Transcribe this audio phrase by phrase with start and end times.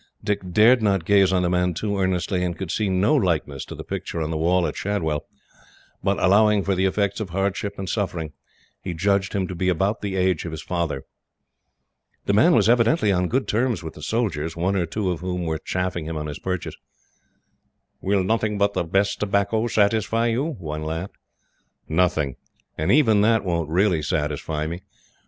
[0.23, 3.75] Dick dared not gaze on the man too earnestly, and could see no likeness to
[3.75, 5.27] the picture on the wall at Shadwell;
[6.03, 8.33] but, allowing for the effects of hardship and suffering,
[8.81, 11.03] he judged him to be about the age of his father.
[12.25, 15.43] The man was evidently on good terms with the soldiers, one or two of whom
[15.43, 16.73] were chaffing him on his purchase.
[18.01, 21.13] "Will nothing but the best tobacco satisfy you?" one laughed.
[21.87, 22.37] "Nothing;
[22.75, 24.81] and even that won't really satisfy me.